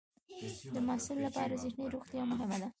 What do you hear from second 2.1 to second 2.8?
مهمه ده.